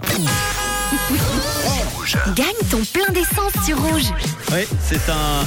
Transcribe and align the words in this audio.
plaisir. 0.00 0.30
Gagne 2.34 2.46
ton 2.70 2.82
plein 2.92 3.12
d'essence 3.12 3.52
sur 3.64 3.80
rouge. 3.80 4.12
Oui, 4.52 4.66
c'est 4.88 5.08
un, 5.08 5.44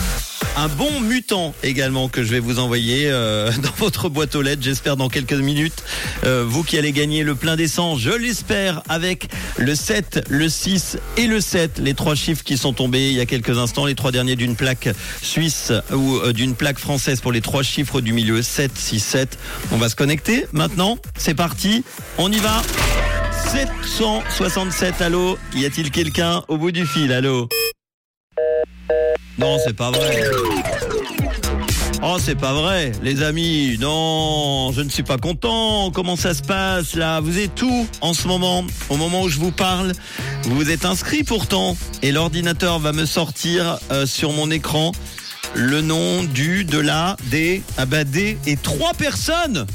un 0.55 0.67
bon 0.67 1.01
mutant 1.01 1.53
également 1.63 2.09
que 2.09 2.23
je 2.23 2.29
vais 2.29 2.39
vous 2.39 2.59
envoyer 2.59 3.07
euh, 3.07 3.51
dans 3.61 3.71
votre 3.77 4.09
boîte 4.09 4.35
aux 4.35 4.41
lettres, 4.41 4.61
j'espère 4.61 4.97
dans 4.97 5.09
quelques 5.09 5.33
minutes. 5.33 5.83
Euh, 6.23 6.45
vous 6.47 6.63
qui 6.63 6.77
allez 6.77 6.91
gagner 6.91 7.23
le 7.23 7.35
plein 7.35 7.55
d'essence, 7.55 7.99
je 7.99 8.11
l'espère, 8.11 8.83
avec 8.87 9.29
le 9.57 9.75
7, 9.75 10.25
le 10.29 10.47
6 10.47 10.97
et 11.17 11.27
le 11.27 11.41
7, 11.41 11.79
les 11.79 11.93
trois 11.93 12.15
chiffres 12.15 12.43
qui 12.43 12.57
sont 12.57 12.73
tombés 12.73 13.09
il 13.09 13.15
y 13.15 13.21
a 13.21 13.25
quelques 13.25 13.57
instants, 13.57 13.85
les 13.85 13.95
trois 13.95 14.11
derniers 14.11 14.35
d'une 14.35 14.55
plaque 14.55 14.89
suisse 15.21 15.71
ou 15.91 16.17
euh, 16.17 16.33
d'une 16.33 16.55
plaque 16.55 16.79
française 16.79 17.19
pour 17.19 17.31
les 17.31 17.41
trois 17.41 17.63
chiffres 17.63 17.99
du 17.99 18.13
milieu, 18.13 18.41
7, 18.41 18.71
6, 18.75 18.99
7. 18.99 19.37
On 19.71 19.77
va 19.77 19.89
se 19.89 19.95
connecter 19.95 20.45
maintenant, 20.51 20.97
c'est 21.17 21.35
parti, 21.35 21.83
on 22.17 22.31
y 22.31 22.37
va 22.37 22.61
767, 23.51 25.01
allô 25.01 25.37
Y 25.55 25.65
a-t-il 25.65 25.91
quelqu'un 25.91 26.43
au 26.47 26.57
bout 26.57 26.71
du 26.71 26.85
fil, 26.85 27.11
allô? 27.11 27.47
Non, 29.37 29.57
c'est 29.65 29.75
pas 29.75 29.91
vrai. 29.91 30.23
Oh, 32.01 32.17
c'est 32.19 32.35
pas 32.35 32.53
vrai, 32.53 32.91
les 33.01 33.23
amis. 33.23 33.77
Non, 33.79 34.71
je 34.73 34.81
ne 34.81 34.89
suis 34.89 35.03
pas 35.03 35.17
content. 35.17 35.89
Comment 35.91 36.15
ça 36.15 36.33
se 36.33 36.41
passe 36.41 36.95
là? 36.95 37.19
Vous 37.19 37.39
êtes 37.39 37.61
où 37.61 37.87
en 38.01 38.13
ce 38.13 38.27
moment? 38.27 38.65
Au 38.89 38.97
moment 38.97 39.21
où 39.21 39.29
je 39.29 39.39
vous 39.39 39.51
parle, 39.51 39.93
vous 40.43 40.55
vous 40.55 40.69
êtes 40.69 40.85
inscrit 40.85 41.23
pourtant. 41.23 41.77
Et 42.01 42.11
l'ordinateur 42.11 42.79
va 42.79 42.91
me 42.91 43.05
sortir 43.05 43.77
euh, 43.91 44.05
sur 44.05 44.33
mon 44.33 44.51
écran 44.51 44.91
le 45.55 45.81
nom 45.81 46.23
du, 46.23 46.65
de 46.65 46.79
la, 46.79 47.15
des, 47.25 47.61
ah 47.77 47.85
bah 47.85 48.03
des 48.03 48.37
et 48.47 48.57
trois 48.57 48.93
personnes. 48.93 49.65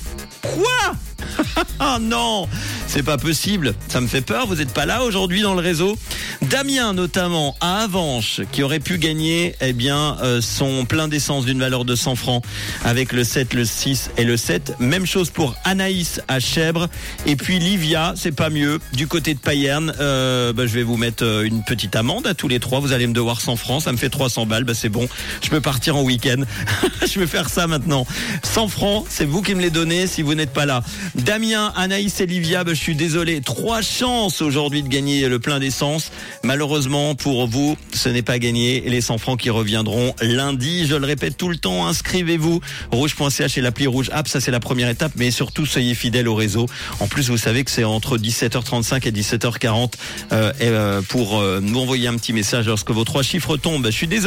Quoi? 0.42 0.94
Ah 1.80 1.98
non, 2.00 2.48
c'est 2.88 3.02
pas 3.02 3.18
possible. 3.18 3.74
Ça 3.88 4.00
me 4.00 4.06
fait 4.06 4.22
peur. 4.22 4.46
Vous 4.46 4.56
n'êtes 4.56 4.72
pas 4.72 4.86
là 4.86 5.04
aujourd'hui 5.04 5.42
dans 5.42 5.54
le 5.54 5.60
réseau. 5.60 5.96
Damien 6.42 6.94
notamment 6.94 7.54
à 7.60 7.82
Avanche 7.82 8.40
qui 8.50 8.62
aurait 8.62 8.80
pu 8.80 8.98
gagner 8.98 9.54
eh 9.60 9.72
bien 9.72 10.16
euh, 10.22 10.40
son 10.40 10.84
plein 10.86 11.06
d'essence 11.06 11.44
d'une 11.44 11.60
valeur 11.60 11.84
de 11.84 11.94
100 11.94 12.16
francs 12.16 12.44
avec 12.84 13.12
le 13.12 13.24
7, 13.24 13.54
le 13.54 13.64
6 13.64 14.10
et 14.16 14.24
le 14.24 14.36
7. 14.36 14.76
Même 14.80 15.04
chose 15.06 15.30
pour 15.30 15.54
Anaïs 15.64 16.20
à 16.28 16.40
Chèvre 16.40 16.88
et 17.26 17.36
puis 17.36 17.58
Livia, 17.58 18.14
c'est 18.16 18.32
pas 18.32 18.50
mieux 18.50 18.78
du 18.94 19.06
côté 19.06 19.34
de 19.34 19.38
Payerne. 19.38 19.92
Euh, 20.00 20.52
bah, 20.52 20.66
je 20.66 20.72
vais 20.72 20.82
vous 20.82 20.96
mettre 20.96 21.24
euh, 21.24 21.42
une 21.42 21.62
petite 21.64 21.94
amende 21.94 22.26
à 22.26 22.34
tous 22.34 22.48
les 22.48 22.58
trois. 22.58 22.80
Vous 22.80 22.92
allez 22.92 23.06
me 23.06 23.12
devoir 23.12 23.40
100 23.40 23.56
francs, 23.56 23.82
ça 23.82 23.92
me 23.92 23.98
fait 23.98 24.10
300 24.10 24.46
balles. 24.46 24.64
Bah, 24.64 24.74
c'est 24.74 24.88
bon, 24.88 25.08
je 25.42 25.50
peux 25.50 25.60
partir 25.60 25.96
en 25.96 26.02
week-end. 26.02 26.42
je 27.06 27.20
vais 27.20 27.26
faire 27.26 27.50
ça 27.50 27.66
maintenant. 27.66 28.06
100 28.42 28.68
francs, 28.68 29.04
c'est 29.10 29.26
vous 29.26 29.42
qui 29.42 29.54
me 29.54 29.60
les 29.60 29.70
donnez 29.70 30.06
si 30.06 30.22
vous 30.22 30.34
n'êtes 30.34 30.52
pas 30.52 30.66
là. 30.66 30.82
Damien, 31.14 31.72
Anaïs 31.76 32.20
et 32.20 32.26
Livia, 32.26 32.64
bah, 32.64 32.72
je 32.78 32.84
suis 32.84 32.94
désolé. 32.94 33.40
Trois 33.40 33.82
chances 33.82 34.40
aujourd'hui 34.40 34.84
de 34.84 34.88
gagner 34.88 35.28
le 35.28 35.40
plein 35.40 35.58
d'essence. 35.58 36.12
Malheureusement 36.44 37.16
pour 37.16 37.48
vous, 37.48 37.76
ce 37.92 38.08
n'est 38.08 38.22
pas 38.22 38.38
gagné. 38.38 38.82
Les 38.86 39.00
100 39.00 39.18
francs 39.18 39.40
qui 39.40 39.50
reviendront 39.50 40.14
lundi. 40.20 40.86
Je 40.86 40.94
le 40.94 41.04
répète 41.04 41.36
tout 41.36 41.48
le 41.48 41.56
temps, 41.56 41.88
inscrivez-vous. 41.88 42.60
Rouge.ch 42.92 43.58
et 43.58 43.60
l'appli 43.60 43.88
Rouge 43.88 44.10
App, 44.12 44.28
ça 44.28 44.40
c'est 44.40 44.52
la 44.52 44.60
première 44.60 44.88
étape. 44.88 45.12
Mais 45.16 45.32
surtout, 45.32 45.66
soyez 45.66 45.96
fidèles 45.96 46.28
au 46.28 46.36
réseau. 46.36 46.66
En 47.00 47.08
plus, 47.08 47.30
vous 47.30 47.36
savez 47.36 47.64
que 47.64 47.70
c'est 47.72 47.82
entre 47.82 48.16
17h35 48.16 49.08
et 49.08 49.10
17h40 49.10 49.94
euh, 50.30 50.52
euh, 50.60 51.02
pour 51.02 51.40
euh, 51.40 51.58
nous 51.60 51.80
envoyer 51.80 52.06
un 52.06 52.16
petit 52.16 52.32
message 52.32 52.68
lorsque 52.68 52.92
vos 52.92 53.04
trois 53.04 53.24
chiffres 53.24 53.56
tombent. 53.56 53.86
Je 53.86 53.90
suis 53.90 54.06
désolé. 54.06 54.18